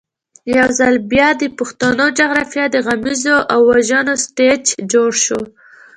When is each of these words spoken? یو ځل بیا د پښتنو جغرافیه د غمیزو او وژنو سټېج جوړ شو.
یو 0.55 0.67
ځل 0.79 0.95
بیا 1.11 1.29
د 1.41 1.43
پښتنو 1.57 2.05
جغرافیه 2.19 2.65
د 2.71 2.75
غمیزو 2.85 3.37
او 3.53 3.59
وژنو 3.69 4.13
سټېج 4.25 4.63
جوړ 4.91 5.09
شو. 5.25 5.41